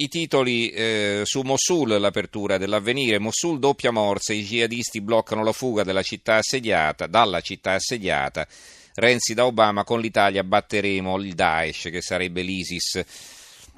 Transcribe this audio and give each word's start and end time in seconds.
I 0.00 0.06
titoli 0.06 0.70
eh, 0.70 1.22
su 1.24 1.40
Mosul, 1.40 1.88
l'apertura 1.98 2.56
dell'avvenire. 2.56 3.18
Mosul 3.18 3.58
doppia 3.58 3.90
morse, 3.90 4.32
i 4.32 4.44
jihadisti 4.44 5.00
bloccano 5.00 5.42
la 5.42 5.50
fuga 5.50 5.82
città 6.04 6.36
assediata, 6.36 7.08
dalla 7.08 7.40
città 7.40 7.72
assediata. 7.72 8.46
Renzi 8.94 9.34
da 9.34 9.44
Obama, 9.44 9.82
con 9.82 10.00
l'Italia 10.00 10.44
batteremo 10.44 11.18
il 11.18 11.34
Daesh, 11.34 11.88
che 11.90 12.00
sarebbe 12.00 12.42
l'ISIS. 12.42 13.04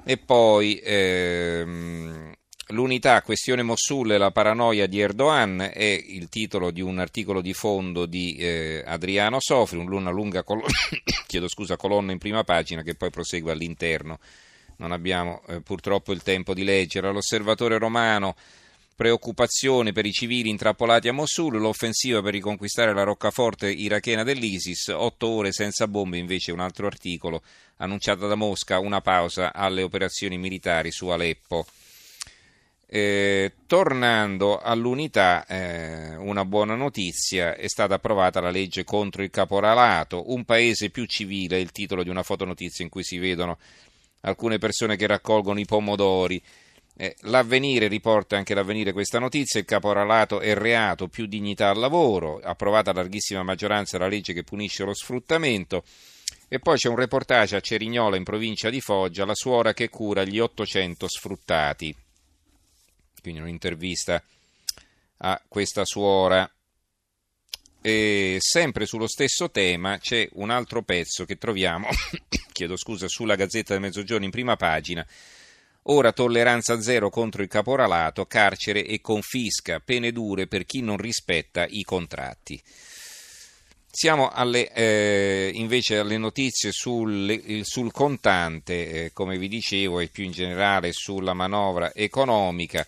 E 0.05 0.17
poi 0.17 0.79
ehm, 0.83 2.31
l'unità, 2.67 3.23
questione 3.23 3.63
Mosul 3.63 4.11
e 4.11 4.19
la 4.19 4.29
paranoia 4.29 4.85
di 4.85 4.99
Erdogan 4.99 5.71
è 5.73 5.83
il 5.83 6.29
titolo 6.29 6.69
di 6.69 6.81
un 6.81 6.99
articolo 6.99 7.41
di 7.41 7.53
fondo 7.53 8.05
di 8.05 8.35
eh, 8.35 8.83
Adriano 8.85 9.37
Sofri, 9.39 9.79
una 9.79 10.11
lunga 10.11 10.43
col- 10.43 10.61
scusa, 11.47 11.77
colonna 11.77 12.11
in 12.11 12.19
prima 12.19 12.43
pagina 12.43 12.83
che 12.83 12.93
poi 12.93 13.09
prosegue 13.09 13.51
all'interno 13.51 14.19
non 14.81 14.91
abbiamo 14.91 15.43
eh, 15.47 15.61
purtroppo 15.61 16.11
il 16.11 16.23
tempo 16.23 16.53
di 16.53 16.63
leggere. 16.63 17.11
L'osservatore 17.11 17.77
romano, 17.77 18.35
preoccupazione 18.95 19.91
per 19.91 20.05
i 20.05 20.11
civili 20.11 20.49
intrappolati 20.49 21.07
a 21.07 21.13
Mosul, 21.13 21.59
l'offensiva 21.59 22.21
per 22.21 22.33
riconquistare 22.33 22.93
la 22.93 23.03
roccaforte 23.03 23.69
irachena 23.69 24.23
dell'ISIS, 24.23 24.87
otto 24.87 25.27
ore 25.27 25.51
senza 25.51 25.87
bombe 25.87 26.17
invece 26.17 26.51
un 26.51 26.59
altro 26.59 26.87
articolo 26.87 27.43
annunciata 27.77 28.25
da 28.27 28.35
Mosca, 28.35 28.79
una 28.79 29.01
pausa 29.01 29.53
alle 29.53 29.83
operazioni 29.83 30.37
militari 30.37 30.91
su 30.91 31.07
Aleppo. 31.07 31.65
Eh, 32.93 33.53
tornando 33.67 34.59
all'unità, 34.59 35.45
eh, 35.45 36.15
una 36.17 36.43
buona 36.43 36.75
notizia, 36.75 37.55
è 37.55 37.67
stata 37.69 37.93
approvata 37.93 38.41
la 38.41 38.49
legge 38.49 38.83
contro 38.83 39.23
il 39.23 39.29
caporalato, 39.29 40.33
un 40.33 40.43
paese 40.43 40.89
più 40.89 41.05
civile, 41.05 41.55
è 41.55 41.59
il 41.59 41.71
titolo 41.71 42.03
di 42.03 42.09
una 42.09 42.21
fotonotizia 42.21 42.83
in 42.83 42.91
cui 42.91 43.03
si 43.03 43.17
vedono 43.17 43.57
alcune 44.21 44.57
persone 44.57 44.95
che 44.95 45.07
raccolgono 45.07 45.59
i 45.59 45.65
pomodori. 45.65 46.41
Eh, 46.97 47.15
l'avvenire 47.21 47.87
riporta 47.87 48.37
anche 48.37 48.53
l'avvenire 48.53 48.91
questa 48.91 49.19
notizia, 49.19 49.59
il 49.59 49.65
caporalato 49.65 50.39
è 50.39 50.53
reato, 50.53 51.07
più 51.07 51.25
dignità 51.25 51.69
al 51.69 51.79
lavoro, 51.79 52.39
approvata 52.43 52.91
a 52.91 52.93
larghissima 52.93 53.43
maggioranza 53.43 53.97
la 53.97 54.07
legge 54.07 54.33
che 54.33 54.43
punisce 54.43 54.83
lo 54.83 54.93
sfruttamento 54.93 55.83
e 56.53 56.59
poi 56.59 56.75
c'è 56.75 56.89
un 56.89 56.97
reportage 56.97 57.55
a 57.55 57.61
Cerignola 57.61 58.17
in 58.17 58.25
provincia 58.25 58.69
di 58.69 58.81
Foggia, 58.81 59.23
la 59.23 59.35
suora 59.35 59.73
che 59.73 59.87
cura 59.87 60.25
gli 60.25 60.37
800 60.37 61.07
sfruttati. 61.07 61.95
Quindi 63.21 63.39
un'intervista 63.39 64.21
a 65.19 65.41
questa 65.47 65.85
suora. 65.85 66.49
E 67.83 68.37
sempre 68.39 68.85
sullo 68.85 69.07
stesso 69.07 69.49
tema 69.49 69.97
c'è 69.97 70.29
un 70.33 70.51
altro 70.51 70.83
pezzo 70.83 71.25
che 71.25 71.37
troviamo 71.37 71.87
chiedo 72.53 72.77
scusa, 72.77 73.07
sulla 73.07 73.35
Gazzetta 73.35 73.73
del 73.73 73.81
Mezzogiorno 73.81 74.25
in 74.25 74.31
prima 74.31 74.55
pagina. 74.55 75.05
Ora 75.85 76.11
tolleranza 76.11 76.79
zero 76.79 77.09
contro 77.09 77.41
il 77.41 77.47
caporalato, 77.47 78.27
carcere 78.27 78.85
e 78.85 79.01
confisca, 79.01 79.79
pene 79.79 80.11
dure 80.11 80.45
per 80.45 80.65
chi 80.65 80.81
non 80.81 80.97
rispetta 80.97 81.65
i 81.67 81.81
contratti. 81.81 82.61
Siamo 83.89 84.29
alle, 84.29 84.71
eh, 84.71 85.51
invece 85.55 85.97
alle 85.97 86.17
notizie 86.17 86.71
sul, 86.71 87.61
sul 87.63 87.91
contante, 87.91 89.05
eh, 89.05 89.11
come 89.11 89.39
vi 89.39 89.47
dicevo, 89.47 89.99
e 89.99 90.07
più 90.07 90.23
in 90.23 90.31
generale 90.31 90.93
sulla 90.93 91.33
manovra 91.33 91.91
economica. 91.93 92.85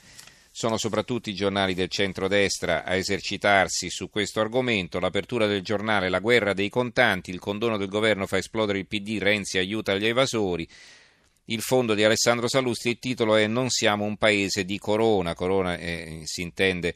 Sono 0.55 0.77
soprattutto 0.77 1.31
i 1.31 1.33
giornali 1.33 1.73
del 1.73 1.89
centrodestra 1.89 2.83
a 2.83 2.93
esercitarsi 2.93 3.89
su 3.89 4.11
questo 4.11 4.39
argomento. 4.39 4.99
L'apertura 4.99 5.47
del 5.47 5.63
giornale 5.63 6.09
La 6.09 6.19
guerra 6.19 6.53
dei 6.53 6.69
contanti, 6.69 7.31
il 7.31 7.39
condono 7.39 7.75
del 7.75 7.87
governo 7.87 8.27
fa 8.27 8.37
esplodere 8.37 8.77
il 8.77 8.85
PD, 8.85 9.17
Renzi 9.17 9.57
aiuta 9.57 9.95
gli 9.95 10.05
evasori. 10.05 10.67
Il 11.45 11.61
fondo 11.61 11.95
di 11.95 12.03
Alessandro 12.03 12.47
Salusti, 12.47 12.89
il 12.89 12.99
titolo 12.99 13.35
è 13.35 13.47
Non 13.47 13.71
siamo 13.71 14.05
un 14.05 14.15
paese 14.15 14.63
di 14.63 14.77
corona. 14.77 15.33
Corona 15.33 15.75
eh, 15.75 16.21
si 16.25 16.43
intende 16.43 16.93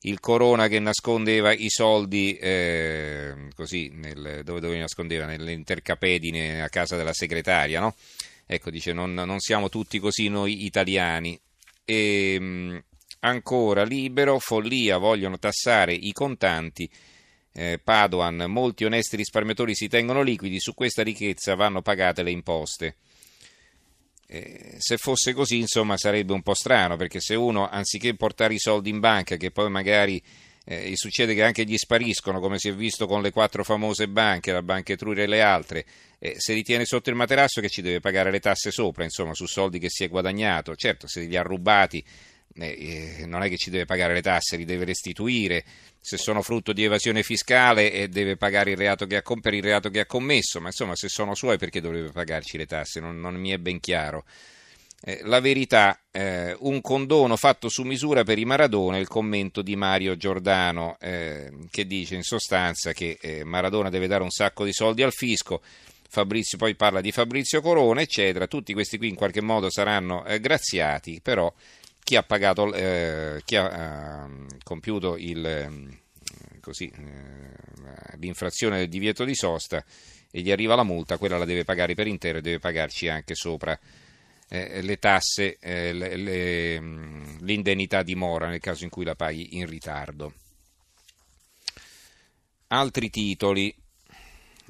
il 0.00 0.18
corona 0.18 0.66
che 0.66 0.80
nascondeva 0.80 1.52
i 1.52 1.70
soldi 1.70 2.36
eh, 2.36 3.48
così, 3.54 3.92
nel, 3.94 4.40
dove, 4.42 4.58
dove 4.58 4.76
nascondeva? 4.76 5.24
Nelle 5.24 5.52
intercapedine 5.52 6.62
a 6.62 6.68
casa 6.68 6.96
della 6.96 7.12
segretaria, 7.12 7.78
no? 7.78 7.94
Ecco, 8.44 8.70
dice, 8.70 8.92
non, 8.92 9.14
non 9.14 9.38
siamo 9.38 9.68
tutti 9.68 10.00
così 10.00 10.26
noi 10.28 10.64
italiani. 10.64 11.38
E, 11.84 12.34
ehm, 12.34 12.82
Ancora 13.20 13.82
libero, 13.82 14.38
follia, 14.38 14.96
vogliono 14.98 15.38
tassare 15.38 15.92
i 15.92 16.12
contanti. 16.12 16.88
Eh, 17.52 17.80
Padoan, 17.82 18.44
molti 18.46 18.84
onesti 18.84 19.16
risparmiatori 19.16 19.74
si 19.74 19.88
tengono 19.88 20.22
liquidi, 20.22 20.60
su 20.60 20.72
questa 20.72 21.02
ricchezza 21.02 21.56
vanno 21.56 21.82
pagate 21.82 22.22
le 22.22 22.30
imposte. 22.30 22.96
Eh, 24.28 24.76
se 24.78 24.98
fosse 24.98 25.32
così, 25.32 25.58
insomma, 25.58 25.96
sarebbe 25.96 26.32
un 26.32 26.42
po' 26.42 26.54
strano, 26.54 26.94
perché 26.96 27.18
se 27.18 27.34
uno, 27.34 27.68
anziché 27.68 28.14
portare 28.14 28.54
i 28.54 28.58
soldi 28.60 28.90
in 28.90 29.00
banca, 29.00 29.34
che 29.36 29.50
poi 29.50 29.68
magari 29.68 30.22
eh, 30.64 30.92
succede 30.94 31.34
che 31.34 31.42
anche 31.42 31.64
gli 31.64 31.76
spariscono, 31.76 32.38
come 32.38 32.58
si 32.58 32.68
è 32.68 32.74
visto 32.74 33.08
con 33.08 33.20
le 33.20 33.32
quattro 33.32 33.64
famose 33.64 34.06
banche, 34.06 34.52
la 34.52 34.62
Banca 34.62 34.92
Etruria 34.92 35.24
e 35.24 35.26
le 35.26 35.40
altre, 35.40 35.84
eh, 36.20 36.34
se 36.36 36.54
li 36.54 36.62
tiene 36.62 36.84
sotto 36.84 37.10
il 37.10 37.16
materasso 37.16 37.60
che 37.60 37.68
ci 37.68 37.82
deve 37.82 37.98
pagare 37.98 38.30
le 38.30 38.38
tasse 38.38 38.70
sopra, 38.70 39.02
insomma, 39.02 39.34
su 39.34 39.46
soldi 39.46 39.80
che 39.80 39.88
si 39.88 40.04
è 40.04 40.08
guadagnato. 40.08 40.76
Certo, 40.76 41.08
se 41.08 41.22
li 41.22 41.36
ha 41.36 41.42
rubati 41.42 42.04
eh, 42.60 43.24
non 43.26 43.42
è 43.42 43.48
che 43.48 43.56
ci 43.56 43.70
deve 43.70 43.84
pagare 43.84 44.14
le 44.14 44.22
tasse, 44.22 44.56
li 44.56 44.64
deve 44.64 44.84
restituire, 44.84 45.64
se 46.00 46.16
sono 46.16 46.42
frutto 46.42 46.72
di 46.72 46.84
evasione 46.84 47.22
fiscale 47.22 47.92
eh, 47.92 48.08
deve 48.08 48.36
pagare 48.36 48.72
il 48.72 48.76
reato 48.76 49.06
che 49.06 49.16
ha, 49.16 49.22
per 49.40 49.54
il 49.54 49.62
reato 49.62 49.90
che 49.90 50.00
ha 50.00 50.06
commesso, 50.06 50.60
ma 50.60 50.68
insomma 50.68 50.94
se 50.96 51.08
sono 51.08 51.34
suoi 51.34 51.58
perché 51.58 51.80
dovrebbe 51.80 52.10
pagarci 52.10 52.56
le 52.56 52.66
tasse? 52.66 53.00
Non, 53.00 53.20
non 53.20 53.34
mi 53.34 53.50
è 53.50 53.58
ben 53.58 53.80
chiaro. 53.80 54.24
Eh, 55.00 55.20
la 55.22 55.38
verità, 55.38 56.00
eh, 56.10 56.56
un 56.58 56.80
condono 56.80 57.36
fatto 57.36 57.68
su 57.68 57.84
misura 57.84 58.24
per 58.24 58.38
i 58.38 58.44
Maradona, 58.44 58.98
il 58.98 59.06
commento 59.06 59.62
di 59.62 59.76
Mario 59.76 60.16
Giordano 60.16 60.96
eh, 60.98 61.52
che 61.70 61.86
dice 61.86 62.16
in 62.16 62.24
sostanza 62.24 62.92
che 62.92 63.16
eh, 63.20 63.44
Maradona 63.44 63.90
deve 63.90 64.08
dare 64.08 64.24
un 64.24 64.30
sacco 64.30 64.64
di 64.64 64.72
soldi 64.72 65.04
al 65.04 65.12
fisco, 65.12 65.62
Fabrizio 66.08 66.58
poi 66.58 66.74
parla 66.74 67.00
di 67.00 67.12
Fabrizio 67.12 67.60
Corona, 67.60 68.00
eccetera, 68.00 68.48
tutti 68.48 68.72
questi 68.72 68.98
qui 68.98 69.08
in 69.08 69.14
qualche 69.14 69.42
modo 69.42 69.70
saranno 69.70 70.24
eh, 70.24 70.40
graziati, 70.40 71.20
però 71.22 71.52
chi 72.08 72.16
ha, 72.16 72.22
pagato, 72.22 72.72
eh, 72.72 73.42
chi 73.44 73.56
ha 73.56 74.24
eh, 74.24 74.46
compiuto 74.64 75.18
il, 75.18 75.44
ehm, 75.44 75.98
così, 76.58 76.90
eh, 76.90 78.16
l'infrazione 78.16 78.78
del 78.78 78.88
divieto 78.88 79.24
di 79.24 79.34
sosta 79.34 79.84
e 80.30 80.40
gli 80.40 80.50
arriva 80.50 80.74
la 80.74 80.84
multa, 80.84 81.18
quella 81.18 81.36
la 81.36 81.44
deve 81.44 81.64
pagare 81.64 81.92
per 81.92 82.06
intero 82.06 82.38
e 82.38 82.40
deve 82.40 82.60
pagarci 82.60 83.08
anche 83.08 83.34
sopra 83.34 83.78
eh, 84.48 84.80
le 84.80 84.98
tasse, 84.98 85.58
eh, 85.60 85.92
le, 85.92 86.16
le, 86.16 86.80
mm, 86.80 87.36
l'indennità 87.40 88.02
di 88.02 88.14
mora 88.14 88.48
nel 88.48 88.60
caso 88.60 88.84
in 88.84 88.90
cui 88.90 89.04
la 89.04 89.14
paghi 89.14 89.58
in 89.58 89.66
ritardo. 89.66 90.32
Altri 92.68 93.10
titoli 93.10 93.74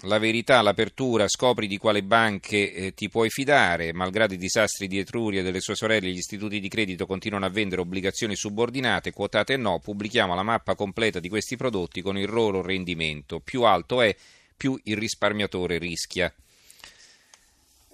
la 0.02 0.18
verità, 0.18 0.62
l'apertura, 0.62 1.26
scopri 1.26 1.66
di 1.66 1.76
quale 1.76 2.04
banche 2.04 2.72
eh, 2.72 2.94
ti 2.94 3.08
puoi 3.08 3.30
fidare, 3.30 3.92
malgrado 3.92 4.34
i 4.34 4.38
disastri 4.38 4.86
di 4.86 4.98
Etruria 4.98 5.40
e 5.40 5.42
delle 5.42 5.60
sue 5.60 5.74
sorelle, 5.74 6.10
gli 6.10 6.18
istituti 6.18 6.60
di 6.60 6.68
credito 6.68 7.04
continuano 7.06 7.46
a 7.46 7.50
vendere 7.50 7.80
obbligazioni 7.80 8.36
subordinate, 8.36 9.12
quotate 9.12 9.54
e 9.54 9.56
no, 9.56 9.80
pubblichiamo 9.80 10.34
la 10.34 10.44
mappa 10.44 10.76
completa 10.76 11.18
di 11.18 11.28
questi 11.28 11.56
prodotti 11.56 12.00
con 12.00 12.16
il 12.16 12.30
loro 12.30 12.62
rendimento. 12.62 13.40
Più 13.40 13.62
alto 13.62 14.00
è, 14.00 14.14
più 14.56 14.78
il 14.84 14.96
risparmiatore 14.96 15.78
rischia. 15.78 16.32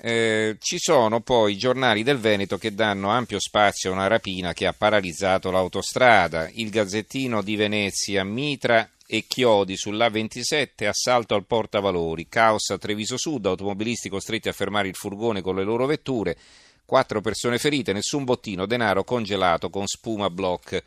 Eh, 0.06 0.58
ci 0.60 0.76
sono 0.78 1.22
poi 1.22 1.54
i 1.54 1.56
giornali 1.56 2.02
del 2.02 2.18
Veneto 2.18 2.58
che 2.58 2.74
danno 2.74 3.08
ampio 3.08 3.40
spazio 3.40 3.88
a 3.88 3.94
una 3.94 4.06
rapina 4.06 4.52
che 4.52 4.66
ha 4.66 4.74
paralizzato 4.74 5.50
l'autostrada. 5.50 6.46
Il 6.52 6.68
Gazzettino 6.68 7.40
di 7.40 7.56
Venezia, 7.56 8.22
Mitra 8.22 8.86
e 9.06 9.24
chiodi 9.26 9.76
sull'A27, 9.76 10.86
assalto 10.86 11.34
al 11.34 11.46
portavalori, 11.46 12.28
caos 12.28 12.68
a 12.68 12.76
Treviso 12.76 13.16
Sud, 13.16 13.46
automobilisti 13.46 14.10
costretti 14.10 14.50
a 14.50 14.52
fermare 14.52 14.88
il 14.88 14.94
furgone 14.94 15.40
con 15.40 15.56
le 15.56 15.64
loro 15.64 15.86
vetture, 15.86 16.36
quattro 16.84 17.22
persone 17.22 17.56
ferite, 17.56 17.94
nessun 17.94 18.24
bottino, 18.24 18.66
denaro 18.66 19.04
congelato 19.04 19.70
con 19.70 19.86
spuma 19.86 20.28
block. 20.28 20.82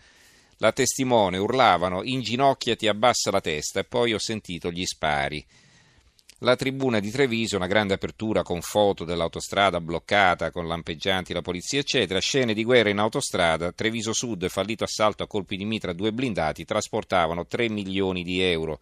La 0.58 0.72
testimone 0.72 1.40
urlavano, 1.40 2.04
inginocchiati, 2.04 2.88
abbassa 2.88 3.32
la 3.32 3.42
testa 3.42 3.80
e 3.80 3.84
poi 3.84 4.14
ho 4.14 4.20
sentito 4.20 4.70
gli 4.70 4.86
spari. 4.86 5.44
La 6.42 6.56
tribuna 6.56 7.00
di 7.00 7.10
Treviso, 7.10 7.56
una 7.56 7.66
grande 7.66 7.96
apertura 7.96 8.44
con 8.44 8.62
foto 8.62 9.04
dell'autostrada 9.04 9.82
bloccata, 9.82 10.52
con 10.52 10.68
lampeggianti, 10.68 11.34
la 11.34 11.42
polizia, 11.42 11.80
eccetera. 11.80 12.20
Scene 12.20 12.54
di 12.54 12.64
guerra 12.64 12.92
in 12.92 13.00
autostrada. 13.00 13.72
Treviso 13.72 14.14
Sud, 14.14 14.48
fallito 14.48 14.84
assalto 14.84 15.24
a 15.24 15.28
colpi 15.28 15.58
di 15.58 15.66
mitra, 15.66 15.94
due 15.94 16.14
blindati, 16.14 16.64
trasportavano 16.64 17.48
3 17.48 17.70
milioni 17.70 18.22
di 18.22 18.40
euro. 18.40 18.82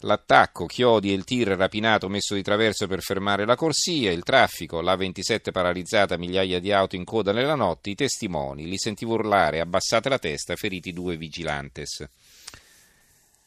L'attacco, 0.00 0.66
Chiodi 0.66 1.10
e 1.10 1.14
il 1.14 1.24
tir 1.24 1.48
rapinato 1.48 2.10
messo 2.10 2.34
di 2.34 2.42
traverso 2.42 2.86
per 2.86 3.00
fermare 3.00 3.46
la 3.46 3.56
corsia, 3.56 4.12
il 4.12 4.22
traffico, 4.22 4.82
la 4.82 4.94
27 4.94 5.52
paralizzata, 5.52 6.18
migliaia 6.18 6.60
di 6.60 6.70
auto 6.70 6.96
in 6.96 7.04
coda 7.04 7.32
nella 7.32 7.54
notte, 7.54 7.88
i 7.88 7.94
testimoni, 7.94 8.66
li 8.66 8.76
sentivo 8.76 9.14
urlare, 9.14 9.60
abbassate 9.60 10.10
la 10.10 10.18
testa, 10.18 10.54
feriti 10.56 10.92
due 10.92 11.16
vigilantes. 11.16 12.06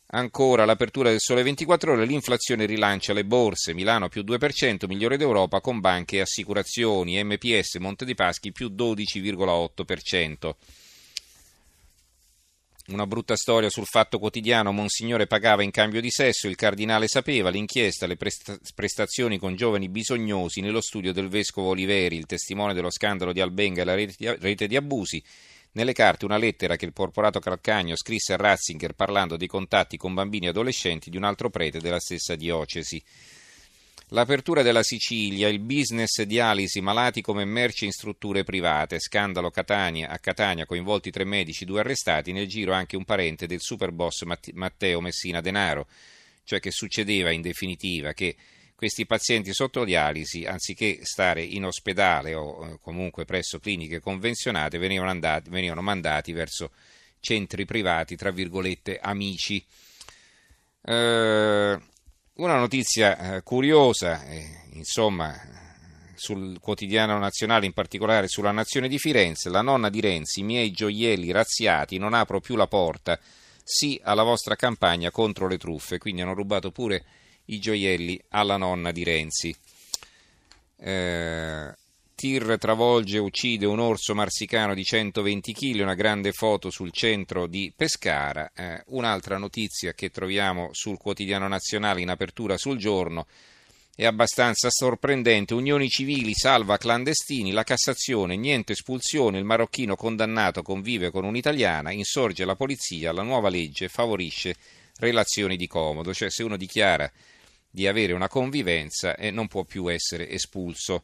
Ancora 0.08 0.66
l'apertura 0.66 1.10
del 1.10 1.20
sole 1.20 1.42
24 1.42 1.94
ore, 1.94 2.06
l'inflazione 2.06 2.66
rilancia 2.66 3.12
le 3.12 3.26
borse, 3.26 3.74
Milano 3.74 4.08
più 4.08 4.22
2%, 4.22 4.86
migliore 4.86 5.18
d'Europa 5.18 5.62
con 5.62 5.80
banche 5.80 6.18
e 6.18 6.22
assicurazioni, 6.22 7.22
MPS 7.24 7.76
Monte 7.76 8.06
dei 8.06 8.16
Paschi 8.16 8.52
più 8.52 8.68
12,8%. 8.68 10.56
Una 12.88 13.08
brutta 13.08 13.36
storia 13.36 13.72
sul 13.72 13.88
fatto 13.88 14.20
quotidiano, 14.20 14.72
Monsignore 14.72 15.26
pagava 15.26 15.64
in 15.64 15.72
cambio 15.72 16.00
di 16.02 16.12
sesso, 16.12 16.48
il 16.48 16.56
cardinale 16.56 17.08
sapeva, 17.08 17.50
l'inchiesta, 17.50 18.06
le 18.06 18.16
prestazioni 18.16 19.40
con 19.40 19.56
giovani 19.56 19.90
bisognosi 19.90 20.62
nello 20.62 20.82
studio 20.82 21.12
del 21.12 21.28
vescovo 21.28 21.70
Oliveri, 21.70 22.16
il 22.16 22.28
testimone 22.28 22.76
dello 22.76 22.92
scandalo 22.92 23.34
di 23.34 23.42
Albenga 23.42 23.82
e 23.82 23.86
la 23.86 23.96
rete 23.96 24.68
di 24.68 24.76
abusi, 24.76 25.22
nelle 25.76 25.94
carte 25.94 26.26
una 26.26 26.38
lettera 26.38 26.76
che 26.76 26.86
il 26.86 26.94
porporato 26.94 27.40
Calcagno 27.40 27.96
scrisse 27.96 28.34
a 28.34 28.38
Ratzinger 28.38 28.94
parlando 28.94 29.38
dei 29.38 29.48
contatti 29.48 29.98
con 29.98 30.14
bambini 30.14 30.48
e 30.48 30.50
adolescenti 30.50 31.10
di 31.10 31.18
un 31.18 31.24
altro 31.24 31.50
prete 31.50 31.80
della 31.80 32.00
stessa 32.00 32.36
diocesi. 32.36 33.02
L'apertura 34.10 34.62
della 34.62 34.84
Sicilia, 34.84 35.48
il 35.48 35.60
business 35.60 36.22
dialisi 36.22 36.80
malati 36.80 37.22
come 37.22 37.44
merci 37.44 37.86
in 37.86 37.92
strutture 37.92 38.44
private, 38.44 39.00
scandalo 39.00 39.50
Catania, 39.50 40.10
a 40.10 40.20
Catania 40.20 40.66
coinvolti 40.66 41.10
tre 41.10 41.24
medici, 41.24 41.66
due 41.66 41.80
arrestati, 41.80 42.32
nel 42.32 42.48
giro 42.48 42.72
anche 42.72 42.96
un 42.96 43.04
parente 43.04 43.48
del 43.48 43.62
superboss 43.62 44.24
Matteo 44.54 45.02
Messina 45.02 45.42
Denaro. 45.42 45.88
Cioè 46.44 46.60
che 46.60 46.70
succedeva 46.70 47.32
in 47.32 47.42
definitiva 47.42 48.14
che 48.14 48.36
questi 48.76 49.06
pazienti 49.06 49.54
sotto 49.54 49.86
dialisi, 49.86 50.46
anziché 50.46 51.00
stare 51.04 51.42
in 51.42 51.66
ospedale 51.66 52.34
o 52.34 52.66
eh, 52.66 52.80
comunque 52.82 53.24
presso 53.24 53.60
cliniche 53.60 54.02
convenzionate, 54.02 54.78
venivano, 54.78 55.10
andati, 55.10 55.50
venivano 55.50 55.82
mandati 55.82 56.34
verso 56.34 56.72
centri 57.22 57.66
privati, 57.66 58.16
tra 58.16 58.32
virgolette, 58.32 59.00
amici. 59.00 59.66
Eh, 60.82 61.80
una 62.34 62.58
notizia 62.58 63.36
eh, 63.36 63.44
curiosa, 63.44 64.26
eh, 64.26 64.68
insomma, 64.74 65.34
sul 66.16 66.60
quotidiano 66.60 67.18
nazionale, 67.18 67.66
in 67.66 67.74
particolare 67.74 68.28
sulla 68.28 68.52
Nazione 68.52 68.90
di 68.90 69.00
Firenze, 69.00 69.50
la 69.50 69.62
nonna 69.62 69.90
di 69.90 70.02
Renzi, 70.02 70.42
i 70.42 70.44
miei 70.44 70.72
gioielli 70.72 71.32
razziati, 71.32 71.98
non 71.98 72.14
apro 72.14 72.42
più 72.42 72.56
la 72.58 72.68
porta, 72.68 73.18
sì 73.64 74.00
alla 74.04 74.24
vostra 74.24 74.56
campagna 74.56 75.12
contro 75.12 75.48
le 75.48 75.58
truffe, 75.58 75.98
quindi 75.98 76.22
hanno 76.22 76.34
rubato 76.34 76.72
pure 76.72 77.04
i 77.46 77.60
gioielli 77.60 78.20
alla 78.30 78.58
nonna 78.58 78.92
di 78.92 79.04
Renzi. 79.04 79.56
Eh, 80.78 81.74
Tir 82.16 82.58
travolge 82.58 83.18
e 83.18 83.20
uccide 83.20 83.66
un 83.66 83.80
orso 83.80 84.16
marsicano 84.16 84.74
di 84.74 84.86
120 84.86 85.54
kg, 85.54 85.82
una 85.82 85.96
grande 85.96 86.32
foto 86.32 86.70
sul 86.70 86.94
centro 86.94 87.46
di 87.46 87.74
Pescara. 87.76 88.52
Eh, 88.56 88.84
un'altra 88.88 89.38
notizia 89.38 89.94
che 89.94 90.10
troviamo 90.12 90.70
sul 90.72 90.98
quotidiano 90.98 91.50
nazionale 91.50 92.00
in 92.00 92.10
apertura 92.10 92.58
sul 92.58 92.78
giorno 92.78 93.28
è 93.94 94.06
abbastanza 94.06 94.70
sorprendente. 94.70 95.54
Unioni 95.54 95.90
civili 95.90 96.34
salva 96.34 96.78
clandestini, 96.78 97.52
la 97.52 97.64
Cassazione, 97.64 98.38
niente 98.38 98.72
espulsione, 98.72 99.38
il 99.38 99.44
marocchino 99.44 99.98
condannato 99.98 100.62
convive 100.62 101.12
con 101.12 101.26
un'italiana, 101.26 101.92
insorge 101.92 102.46
la 102.46 102.56
polizia, 102.56 103.12
la 103.12 103.24
nuova 103.24 103.50
legge 103.50 103.90
favorisce 103.90 104.56
relazioni 105.00 105.58
di 105.58 105.68
comodo, 105.68 106.14
cioè 106.14 106.30
se 106.30 106.44
uno 106.44 106.56
dichiara 106.56 107.12
di 107.76 107.88
avere 107.88 108.14
una 108.14 108.30
convivenza 108.30 109.18
e 109.18 109.30
non 109.30 109.48
può 109.48 109.66
più 109.66 109.92
essere 109.92 110.30
espulso. 110.30 111.04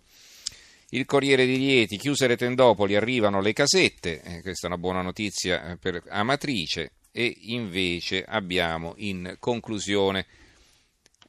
Il 0.91 1.05
Corriere 1.05 1.45
di 1.45 1.57
Rieti, 1.57 1.97
chiuse 1.97 2.27
le 2.27 2.37
tendopoli, 2.37 2.95
arrivano 2.95 3.41
le 3.41 3.51
casette, 3.51 4.21
eh, 4.21 4.41
questa 4.41 4.67
è 4.67 4.69
una 4.69 4.79
buona 4.79 5.01
notizia 5.01 5.71
eh, 5.71 5.77
per 5.77 6.01
Amatrice, 6.07 6.93
e 7.11 7.35
invece 7.41 8.23
abbiamo 8.23 8.93
in 8.97 9.35
conclusione 9.37 10.25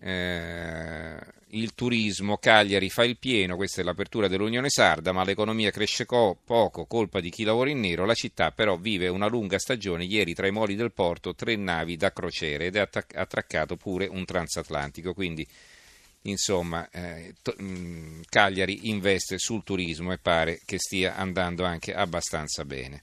eh, 0.00 1.16
il 1.54 1.74
turismo, 1.74 2.38
Cagliari 2.38 2.88
fa 2.88 3.04
il 3.04 3.18
pieno, 3.18 3.56
questa 3.56 3.80
è 3.80 3.84
l'apertura 3.84 4.28
dell'Unione 4.28 4.70
Sarda, 4.70 5.12
ma 5.12 5.24
l'economia 5.24 5.70
cresce 5.70 6.06
co- 6.06 6.38
poco, 6.42 6.86
colpa 6.86 7.20
di 7.20 7.30
chi 7.30 7.44
lavora 7.44 7.70
in 7.70 7.80
nero, 7.80 8.06
la 8.06 8.14
città 8.14 8.52
però 8.52 8.76
vive 8.76 9.08
una 9.08 9.26
lunga 9.26 9.58
stagione, 9.58 10.04
ieri 10.04 10.34
tra 10.34 10.46
i 10.46 10.50
moli 10.50 10.74
del 10.74 10.92
porto 10.92 11.34
tre 11.34 11.56
navi 11.56 11.96
da 11.96 12.12
crociere 12.12 12.66
ed 12.66 12.76
è 12.76 12.80
attac- 12.80 13.16
attraccato 13.16 13.76
pure 13.76 14.06
un 14.06 14.24
transatlantico, 14.24 15.12
quindi 15.12 15.46
insomma, 16.22 16.88
eh, 16.90 17.34
to- 17.42 17.54
mh, 17.58 17.64
mm, 17.64 18.20
Cagliari 18.28 18.88
investe 18.88 19.38
sul 19.38 19.62
turismo 19.62 20.12
e 20.12 20.18
pare 20.18 20.60
che 20.64 20.78
stia 20.78 21.16
andando 21.16 21.64
anche 21.64 21.92
abbastanza 21.92 22.64
bene. 22.64 23.02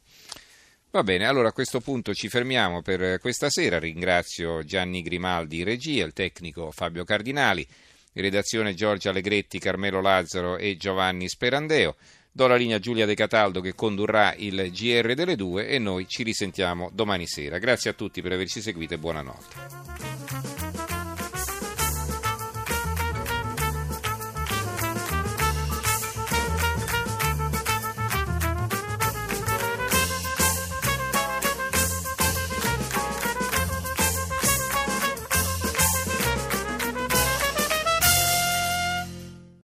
Va 0.91 1.03
bene, 1.03 1.27
allora 1.27 1.49
a 1.49 1.53
questo 1.53 1.81
punto 1.81 2.15
ci 2.15 2.29
fermiamo 2.29 2.81
per 2.81 3.19
questa 3.19 3.47
sera. 3.51 3.77
Ringrazio 3.77 4.63
Gianni 4.63 5.03
Grimaldi 5.03 5.59
in 5.59 5.65
regia, 5.65 6.03
il 6.03 6.13
tecnico 6.13 6.71
Fabio 6.71 7.03
Cardinali, 7.03 7.61
in 7.61 7.67
redazione 8.13 8.73
Giorgia 8.73 9.09
Allegretti, 9.09 9.59
Carmelo 9.59 10.01
Lazzaro 10.01 10.57
e 10.57 10.77
Giovanni 10.77 11.27
Sperandeo. 11.27 11.95
Do 12.31 12.47
la 12.47 12.55
linea 12.55 12.77
a 12.77 12.79
Giulia 12.79 13.05
De 13.05 13.15
Cataldo 13.15 13.59
che 13.59 13.73
condurrà 13.73 14.33
il 14.35 14.71
GR 14.71 15.13
delle 15.13 15.35
due 15.35 15.67
e 15.67 15.79
noi 15.79 16.07
ci 16.07 16.23
risentiamo 16.23 16.89
domani 16.93 17.27
sera. 17.27 17.57
Grazie 17.57 17.89
a 17.89 17.93
tutti 17.93 18.21
per 18.21 18.33
averci 18.33 18.61
seguito 18.61 18.93
e 18.93 18.97
buonanotte. 18.97 20.08